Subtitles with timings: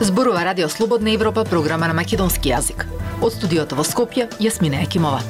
[0.00, 2.86] Зборува Радио Слободна Европа, програма на македонски јазик.
[3.20, 5.20] Од студиото во Скопје, Јасмина Екимова.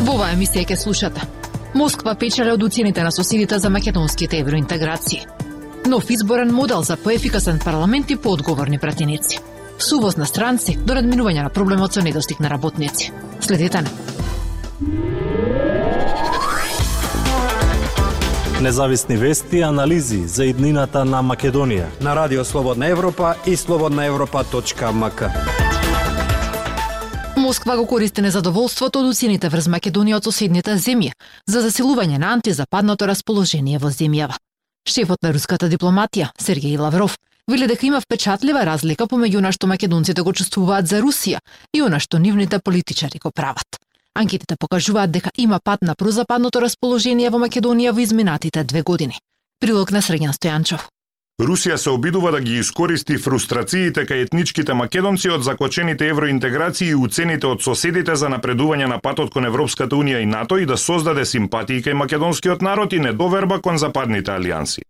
[0.00, 1.24] Во оваа емисија ќе слушате.
[1.74, 5.26] Москва печеле од уцените на соседите за македонските евроинтеграции.
[5.86, 9.38] Нов изборен модел за поефикасен парламент и поодговорни пратеници.
[9.78, 13.12] Сувоз на странци до надминување на проблемот со недостиг на работници.
[13.40, 13.90] Следете на.
[18.60, 21.86] Независни вести и анализи за иднината на Македонија.
[22.00, 25.22] На Радио Слободна Европа и слободнаевропа.мк.
[27.36, 31.12] Москва го користи незадоволството од уцените врз Македонија од соседните земји
[31.46, 34.40] за засилување на антизападното расположение во земјава.
[34.88, 37.18] Шефот на руската дипломатија, Сергеј Лавров,
[37.48, 41.38] вели дека има впечатлива разлика помеѓу она што македонците го чувствуваат за Русија
[41.72, 43.78] и она што нивните политичари го прават.
[44.14, 49.20] Анкетите покажуваат дека има пат на прозападното расположение во Македонија во изминатите две години.
[49.60, 50.88] Прилог на Срегјан Стојанчов.
[51.36, 57.44] Русија се обидува да ги искористи фрустрациите кај етничките македонци од закочените евроинтеграции и уцените
[57.46, 61.82] од соседите за напредување на патот кон Европската Унија и НАТО и да создаде симпатии
[61.84, 64.86] кај македонскиот народ и недоверба кон западните алијанси.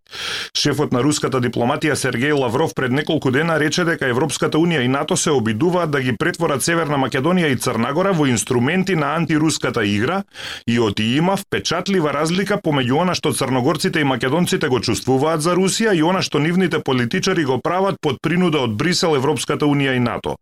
[0.55, 5.17] Шефот на руската дипломатија Сергеј Лавров пред неколку дена рече дека Европската Унија и НАТО
[5.17, 10.23] се обидуваат да ги претворат Северна Македонија и Црнагора во инструменти на антируската игра
[10.67, 15.91] и оти има впечатлива разлика помеѓу она што црногорците и македонците го чувствуваат за Русија
[15.97, 20.01] и она што што нивните политичари го прават под принуда од Брисел, Европската Унија и
[20.01, 20.37] НАТО.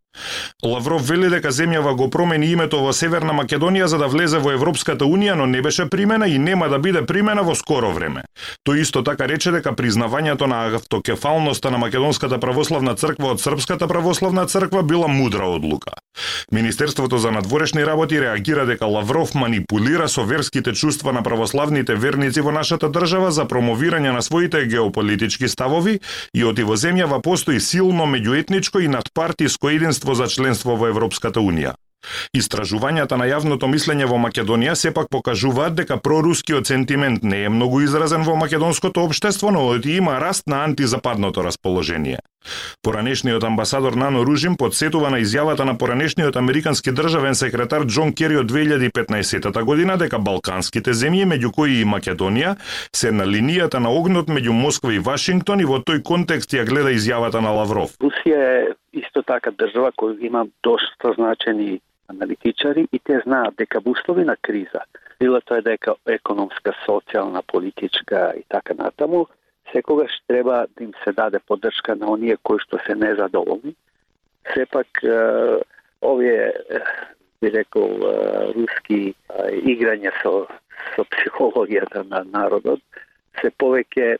[0.62, 5.04] Лавров вели дека земјава го промени името во Северна Македонија за да влезе во Европската
[5.04, 8.22] Унија, но не беше примена и нема да биде примена во скоро време.
[8.66, 14.46] Тој исто така рече дека признавањето на автокефалноста на Македонската православна црква од Српската православна
[14.46, 15.92] црква била мудра одлука.
[16.52, 22.52] Министерството за надворешни работи реагира дека Лавров манипулира со верските чувства на православните верници во
[22.52, 25.83] нашата држава за промовирање на своите геополитички ставови
[26.34, 31.74] и оти во земјава постои силно меѓуетничко и надпартиско единство за членство во Европската Унија.
[32.36, 38.26] Истражувањата на јавното мислење во Македонија сепак покажуваат дека прорускиот сентимент не е многу изразен
[38.28, 42.18] во македонското општество, но оти има раст на антизападното расположение.
[42.82, 48.50] Поранешниот амбасадор Нано Ружим подсетува на изјавата на поранешниот американски државен секретар Џон Кери од
[48.50, 52.56] 2015 година дека балканските земји, меѓу кои и Македонија,
[52.92, 56.92] се на линијата на огнот меѓу Москва и Вашингтон и во тој контекст ја гледа
[56.92, 57.96] изјавата на Лавров.
[58.00, 63.94] Русија е исто така држава која има доста значени аналитичари и те знаат дека во
[63.96, 64.84] услови на криза,
[65.20, 69.26] било тоа дека економска, социјална, политичка и така натаму,
[69.74, 73.74] секогаш треба да им се даде поддршка на оние кои што се незадоволни.
[74.54, 74.86] Сепак,
[76.02, 76.52] овие,
[77.40, 77.98] би рекол,
[78.54, 79.14] руски
[79.66, 80.46] играње со,
[80.94, 82.80] со психологијата на народот,
[83.40, 84.16] се повеќе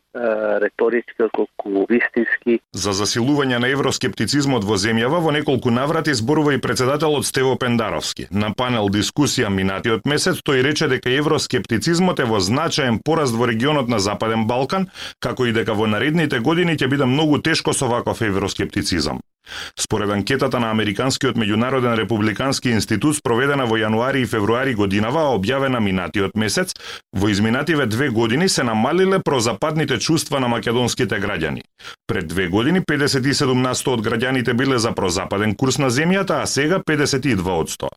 [0.62, 2.58] реторички отколку вистински.
[2.72, 8.28] За засилување на евроскептицизмот во земјава во неколку наврати зборува и председателот Стево Пендаровски.
[8.30, 13.88] На панел дискусија минатиот месец тој рече дека евроскептицизмот е во значаен пораст во регионот
[13.88, 14.88] на Западен Балкан,
[15.18, 19.20] како и дека во наредните години ќе биде многу тешко со ваков евроскептицизам.
[19.80, 26.36] Според анкетата на Американскиот меѓународен републикански институт спроведена во јануари и февруари годинава, објавена минатиот
[26.36, 26.72] месец,
[27.12, 31.62] во изминативе две години се намалиле прозападните чувства на македонските граѓани.
[32.06, 36.46] Пред две години 57 на 100 од граѓаните биле за прозападен курс на земјата, а
[36.46, 37.88] сега 52 од 100.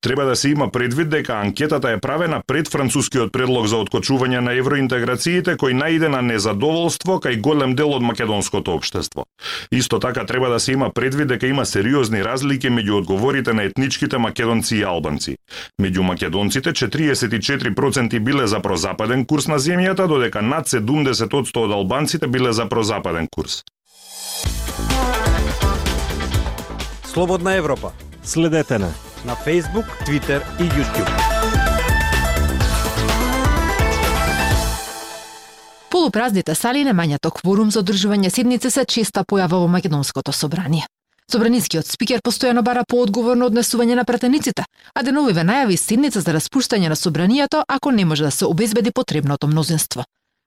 [0.00, 4.56] Треба да се има предвид дека анкетата е правена пред францускиот предлог за откочување на
[4.58, 9.26] евроинтеграциите кој најде на незадоволство кај голем дел од македонското општество.
[9.70, 14.18] Исто така треба да се има предвид дека има сериозни разлики меѓу одговорите на етничките
[14.18, 15.36] македонци и албанци.
[15.82, 22.52] Меѓу македонците 44% биле за прозападен курс на земјата, додека над 70% од албанците биле
[22.52, 23.62] за прозападен курс.
[27.04, 27.92] Слободна Европа.
[28.22, 28.90] Следете на
[29.26, 31.65] на Facebook, Twitter и YouTube.
[36.06, 40.84] Полупразните сали немањето кворум за одржување седници се честа појава во Македонското собрание.
[41.32, 44.62] Собранискиот спикер постојано бара поодговорно однесување на пратениците,
[44.94, 49.48] а деновиве најави седница за распуштање на собранието ако не може да се обезбеди потребното
[49.48, 50.04] мнозинство.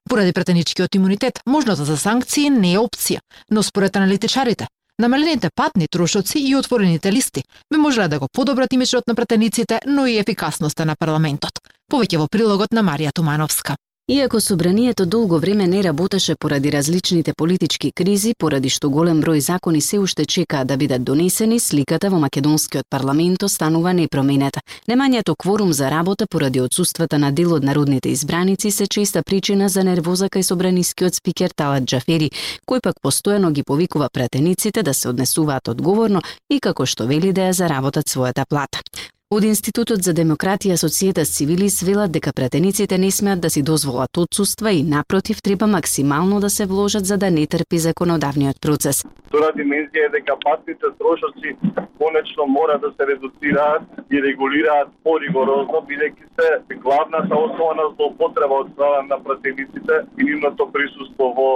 [0.08, 3.20] Поради пратеничкиот имунитет, можноста за санкции не е опција,
[3.50, 4.66] но според аналитичарите,
[4.98, 10.06] намалените патни трошоци и отворените листи би можеле да го подобрат имиджот на пратениците, но
[10.06, 11.52] и ефикасноста на парламентот.
[11.92, 13.76] Повеќе во прилогот на Марија Тумановска.
[14.12, 19.80] Иако собранието долго време не работеше поради различните политички кризи, поради што голем број закони
[19.80, 24.60] се уште чекаа да бидат донесени, сликата во македонскиот парламент останува непроменета.
[24.90, 29.84] Немањето кворум за работа поради отсуствата на дел од народните избраници се честа причина за
[29.84, 32.32] нервоза кај собранискиот спикер Талат Джафери,
[32.66, 36.20] кој пак постојано ги повикува пратениците да се однесуваат одговорно
[36.50, 38.82] и како што вели да ја заработат својата плата.
[39.30, 44.72] Од Институтот за демократија Социјета Цивилис велат дека пратениците не смеат да си дозволат отсутства
[44.72, 49.04] и напротив треба максимално да се вложат за да не трпи законодавниот процес.
[49.28, 51.54] Втора димензија е дека патните трошоци
[52.00, 58.72] конечно мора да се редуцираат и регулираат поригорозно, бидејќи се главната основа на злоупотреба од
[58.72, 61.52] страна на пратениците и нивното присуство во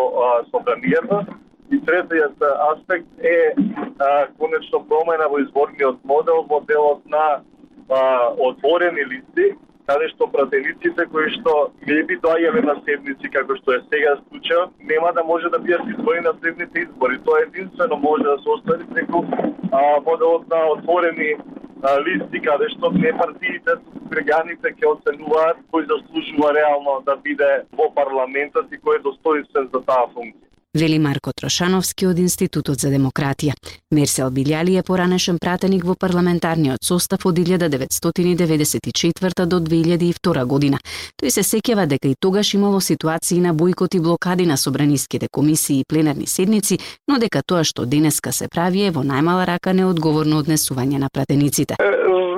[0.52, 1.26] собранијата.
[1.74, 2.38] И третиот
[2.70, 3.50] аспект е
[3.98, 7.42] а, конечно промена во изборниот модел, моделот на
[7.90, 9.54] а, отворени листи,
[9.86, 11.54] каде што пратениците кои што
[11.86, 15.88] не би доаѓале на седници како што е сега случај, нема да може да бидат
[15.92, 17.20] избори на следните избори.
[17.24, 19.24] Тоа единствено може да се остави преку
[19.72, 21.34] а, моделот на отворени
[21.82, 23.76] а, листи каде што не партиите,
[24.14, 29.84] граѓаните ќе оценуваат кој заслужува реално да биде во парламентот и кој е достоинствен за
[29.84, 30.43] таа функција
[30.74, 33.52] вели Марко Трошановски од Институтот за демократија.
[33.94, 40.78] Мерсел Билјали е поранешен пратеник во парламентарниот состав од 1994 до 2002 година.
[41.22, 45.80] Тој се сеќава дека и тогаш имало ситуации на бојкот и блокади на собраниските комисии
[45.80, 46.78] и пленарни седници,
[47.08, 51.74] но дека тоа што денеска се прави е во најмала рака неодговорно однесување на пратениците.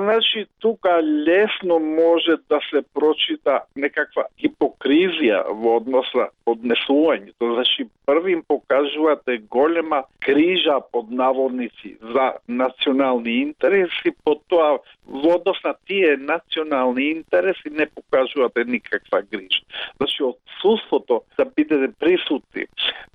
[0.07, 7.49] Значи, тука лесно може да се прочита некаква хипокризија во однос на однесувањето.
[7.55, 15.73] Значи, први им покажувате голема крижа под наводници за национални интереси, потоа во однос на
[15.87, 19.61] тие национални интереси не покажувате никаква грижа.
[19.97, 22.65] Значи, отсутството да бидете присутни,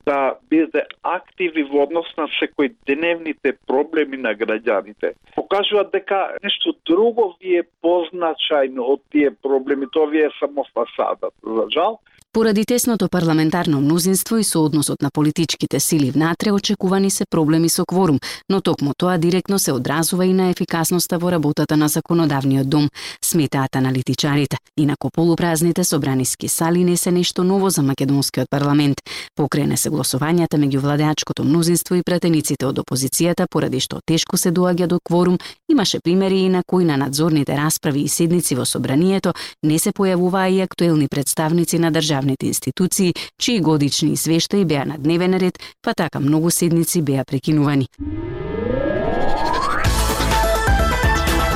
[0.06, 5.14] да бидете активи во однос на секој деневните проблеми на граѓаните,
[5.52, 11.30] покажуваат дека нешто друго ви е позначајно од тие проблеми, тоа ви е само фасада
[11.42, 11.98] За жал,
[12.34, 18.18] Поради тесното парламентарно мнозинство и соодносот на политичките сили внатре очекувани се проблеми со кворум,
[18.48, 22.88] но токму тоа директно се одразува и на ефикасноста во работата на законодавниот дом,
[23.24, 24.56] сметаат аналитичарите.
[24.78, 28.96] Инако полупразните собраниски сали не се нешто ново за македонскиот парламент.
[29.36, 34.86] Покрене се гласувањата меѓу владеачкото мнозинство и пратениците од опозицијата поради што тешко се доаѓа
[34.86, 35.36] до кворум,
[35.68, 40.48] имаше примери и на кои на надзорните расправи и седници во собранието не се појавуваа
[40.48, 45.94] и актуелни представници на држава државните институции, чии годични извештаи беа на дневен ред, па
[45.94, 47.88] така многу седници беа прекинувани.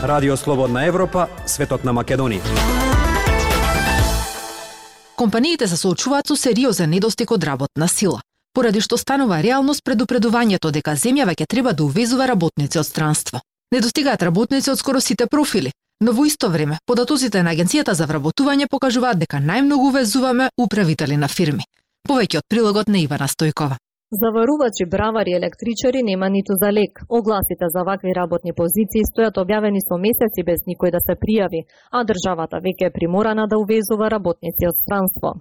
[0.02, 2.42] Радио Слободна Европа, светот на Македонија.
[5.16, 8.20] Компаниите се соочуваат со сериозен недостиг од работна сила,
[8.54, 13.40] поради што станува реалност предупредувањето дека земјава ќе треба да увезува работници од странство.
[13.72, 18.69] Недостигаат работници од скоро сите профили, Но во исто време, податоците на Агенцијата за вработување
[18.69, 21.64] покажуваат дека најмногу везуваме управители на фирми.
[22.08, 23.78] Повеќе од прилогот на Ивана Стојкова.
[24.10, 27.00] Заварувачи, бравари електричари нема ниту за лек.
[27.08, 32.04] Огласите за вакви работни позиции стојат објавени со месеци без никој да се пријави, а
[32.04, 35.40] државата веќе е приморана да увезува работници од странство.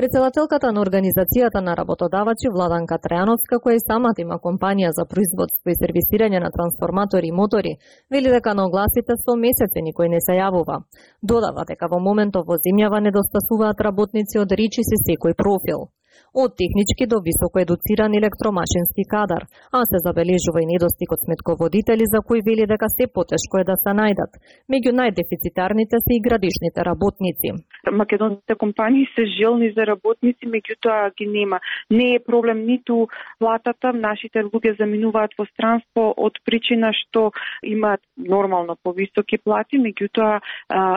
[0.00, 5.76] Председателката на Организацијата на работодавачи Владанка Трајановска, која и самата има компанија за производство и
[5.78, 7.72] сервисирање на трансформатори и мотори,
[8.12, 10.82] вели дека на огласите со месеци никој не се јавува.
[11.22, 15.88] Додава дека во моментов во земјава недостасуваат работници од речиси секој профил
[16.34, 19.42] од технички до високо едуциран електромашински кадар,
[19.72, 23.76] а се забележува и недостиг од сметководители за кои вели дека се потешко е да
[23.82, 24.32] се најдат.
[24.72, 27.48] Меѓу најдефицитарните се и градишните работници.
[27.92, 31.60] Македонските компании се желни за работници, меѓутоа ги нема.
[31.90, 33.06] Не е проблем ниту
[33.38, 37.30] платата, нашите луѓе заминуваат во странство од причина што
[37.62, 40.40] имаат нормално повисоки плати, меѓутоа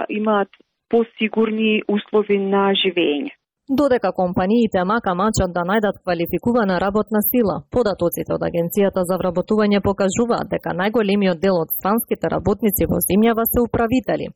[0.10, 0.50] имаат
[0.90, 3.39] посигурни услови на живење.
[3.78, 10.50] Додека компаниите мака мачат да најдат квалификувана работна сила, податоците од Агенцијата за вработување покажуваат
[10.54, 14.34] дека најголемиот дел од странските работници во земјава се управители.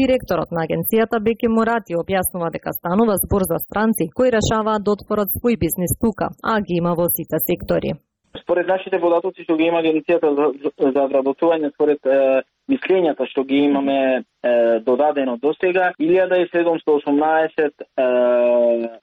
[0.00, 5.30] Директорот на агенцијата Беки Мурати објаснува дека станува збор за странци кои решаваат да отворат
[5.38, 7.94] свој бизнис тука, а ги има во сите сектори.
[8.40, 10.46] Според нашите податоци што ги има Агенцијата за,
[10.78, 14.22] за вработување, според е, мислењата што ги имаме е,
[14.80, 18.06] додадено до сега, 1718 е,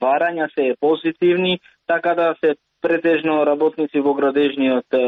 [0.02, 5.04] варања се е позитивни, така да се претежно работници во градежниот е,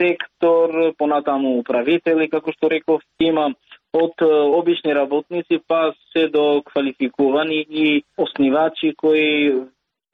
[0.00, 3.50] сектор, понатаму управители, како што реков, има
[3.92, 9.52] од обични работници па се до квалификувани и оснивачи кои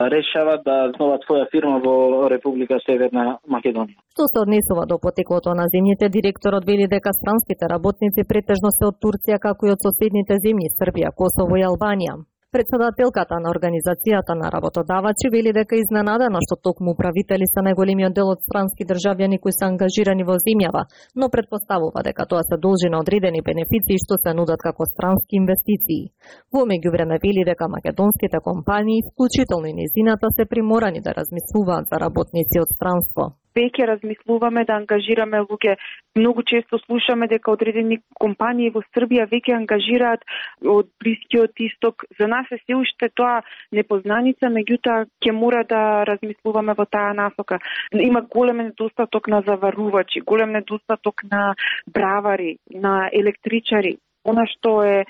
[0.00, 3.96] Решава да основа своја фирма во Република Северна Македонија.
[4.12, 9.00] Што се однесува до потеклото на земјите, директорот вели дека странските работници претежно се од
[9.00, 12.20] Турција како и од соседните земји Србија, Косово и Албанија.
[12.54, 18.44] Председателката на Организацијата на работодавачи вели дека изненадена што токму управители се најголемиот дел од
[18.48, 20.82] странски државјани кои се ангажирани во земјава,
[21.18, 26.12] но предпоставува дека тоа се должи на одредени бенефиции што се нудат како странски инвестиции.
[26.54, 32.62] Во меѓувреме вели дека македонските компании, вклучително и низината, се приморани да размислуваат за работници
[32.62, 35.76] од странство веќе размислуваме да ангажираме луѓе.
[36.16, 40.24] Многу често слушаме дека одредени компании во Србија веќе ангажираат
[40.62, 42.04] од Блискиот Исток.
[42.18, 47.60] За нас е се уште тоа непознаница, меѓутоа ќе мора да размислуваме во таа насока.
[47.92, 51.54] Има голем недостаток на заварувачи, голем недостаток на
[51.86, 53.98] бравари, на електричари.
[54.24, 55.04] Она што е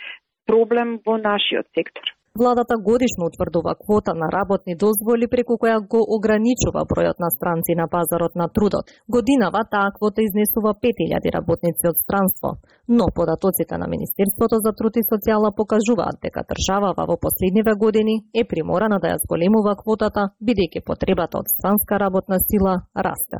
[0.47, 2.16] проблем во нашиот сектор.
[2.39, 7.87] Владата годишно утврдува квота на работни дозволи преку која го ограничува бројот на странци на
[7.89, 8.85] пазарот на трудот.
[9.09, 12.49] Годинава таа квота изнесува 5000 работници од странство,
[12.89, 18.45] но податоците на Министерството за труд и социјала покажуваат дека државава во последниве години е
[18.45, 22.75] приморана да ја зголемува квотата, бидејќи потребата од странска работна сила
[23.07, 23.37] расте.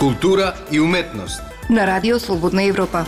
[0.00, 3.04] Култура и уметност на Радио Слободна Европа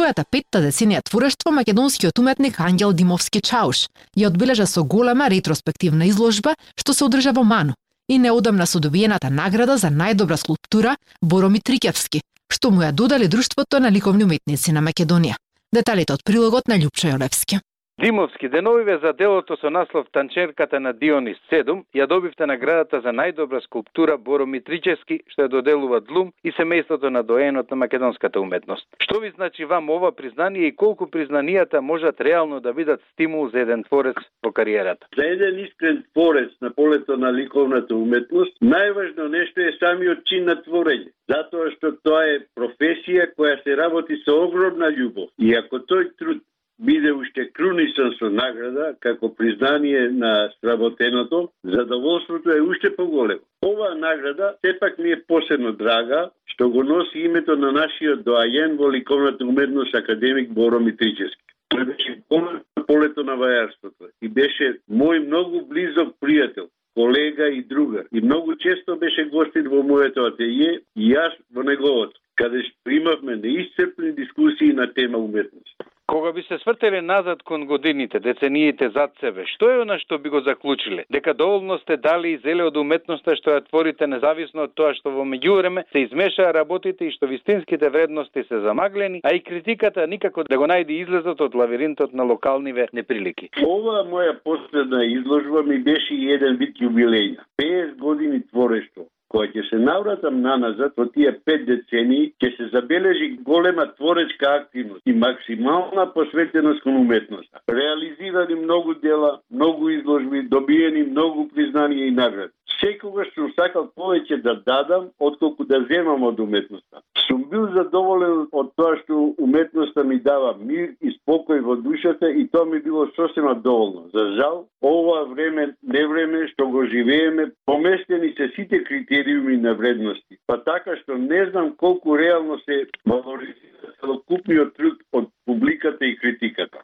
[0.00, 3.82] својата петта деценија творештво македонскиот уметник Ангел Димовски Чауш
[4.16, 7.74] ја одбележа со голема ретроспективна изложба што се одржа во Ману
[8.08, 13.80] и неодамна со добиената награда за најдобра скулптура Бороми Трикевски, што му ја додали Друштвото
[13.80, 15.36] на ликовни уметници на Македонија.
[15.72, 17.60] Деталите од прилогот на Љупчо Јолевски.
[18.00, 23.60] Димовски деновиве за делото со наслов Танчерката на Дионис 7 ја добивте наградата за најдобра
[23.60, 28.88] скулптура Боро Митричевски, што ја доделува Длум и семејството на доенот на македонската уметност.
[29.04, 33.60] Што ви значи вам ова признание и колку признанијата можат реално да бидат стимул за
[33.60, 35.06] еден творец во кариерата?
[35.16, 40.56] За еден искрен творец на полето на ликовната уметност, најважно нешто е самиот чин на
[40.64, 45.30] творење затоа што тоа е професија која се работи со огромна љубов.
[45.38, 46.42] И ако тој труд
[46.80, 53.40] биде уште крунисан со награда како признание на сработеното, задоволството е уште поголемо.
[53.64, 58.90] Оваа награда сепак ми е посебно драга, што го носи името на нашиот доајен во
[58.92, 61.44] ликовната уметност академик Боро Митричевски.
[61.70, 68.04] Тој беше на полето на вајарството и беше мој многу близок пријател, колега и другар.
[68.12, 73.36] И многу често беше гостин во моето ателје и јас во неговото, каде што имавме
[73.36, 75.89] неисцрпни дискусии на тема уметност.
[76.10, 80.32] Кога би се свртеле назад кон годините, децениите зад себе, што е она што би
[80.34, 81.04] го заклучиле?
[81.06, 85.12] Дека доволно сте дали и зеле од уметноста што ја творите независно од тоа што
[85.14, 90.42] во меѓувреме се измешаа работите и што вистинските вредности се замаглени, а и критиката никако
[90.50, 93.52] да го најде излезот од лавиринтот на локалниве неприлики.
[93.62, 97.46] Ова моја последна изложба ми беше и еден вид јубилејна.
[97.62, 103.28] 50 години творештво кога ќе се навратам наназад во тие пет децени, ќе се забележи
[103.46, 107.62] голема творечка активност и максимална посветеност кон уметноста.
[107.70, 112.52] Реализирани многу дела, многу изложби, добиени многу признанија и награди.
[112.80, 117.02] Секогаш сум сакал повеќе да дадам, отколку да земам од уметноста.
[117.30, 122.46] Сум бил задоволен од тоа што уметноста ми дава мир и спокој во душата и
[122.50, 124.08] тоа ми било сосема доволно.
[124.14, 130.40] За жал, ова време, не време што го живееме, поместени се сите критериуми на вредности.
[130.46, 136.79] Па така што не знам колку реално се валоризира целокупниот труд од публиката и критиката.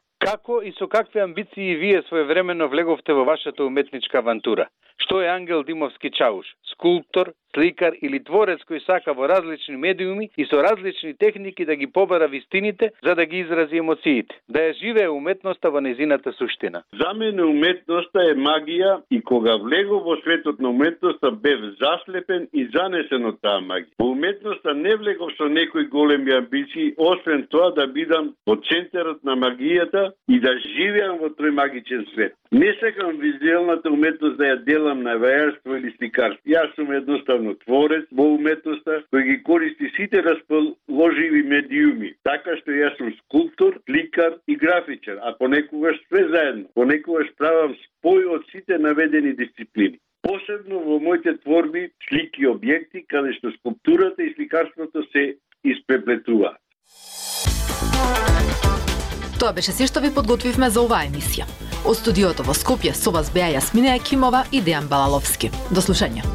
[0.46, 4.68] Како и со какви амбиции вие своевремено влеговте во вашата уметничка авантура?
[5.02, 6.46] Што е Ангел Димовски Чауш?
[6.70, 11.86] Скулптор, сликар или творец кој сака во различни медиуми и со различни техники да ги
[11.86, 16.82] побара вистините за да ги изрази емоциите, да ја живее уметноста во незината суштина.
[16.92, 22.66] За мене уметноста е магија и кога влегов во светот на уметноста бев заслепен и
[22.74, 23.96] занесен од таа магија.
[23.98, 29.36] Во уметноста не влегов со некои големи амбиции, освен тоа да бидам во центарот на
[29.36, 32.34] магијата и и да живеам во тој магичен свет.
[32.52, 36.42] Не сакам визуелната уметност да ја делам на вејарство или сликарство.
[36.46, 42.12] Јас сум едноставно творец во уметноста кој ги користи сите расположиви медиуми.
[42.28, 46.68] Така што јас сум скулптор, сликар и графичар, а понекогаш све заедно.
[46.74, 53.36] Понекогаш правам спој од сите наведени дисциплини посебно во моите творби, слики и објекти, каде
[53.38, 56.58] што скулптурата и сликарството се испеплетуваат.
[59.46, 61.44] Тоа беше се што ви подготвивме за оваа емисија.
[61.86, 65.52] Од студиото во Скопје со вас беа Јасмина Екимова и Дејан Балаловски.
[65.70, 66.26] До слушање.